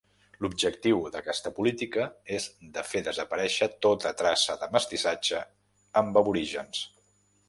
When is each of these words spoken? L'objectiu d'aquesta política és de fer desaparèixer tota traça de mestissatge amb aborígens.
L'objectiu 0.43 1.01
d'aquesta 1.15 1.49
política 1.59 2.07
és 2.37 2.47
de 2.77 2.83
fer 2.93 3.01
desaparèixer 3.09 3.67
tota 3.87 4.13
traça 4.23 4.57
de 4.63 4.71
mestissatge 4.77 5.43
amb 6.03 6.19
aborígens. 6.23 6.83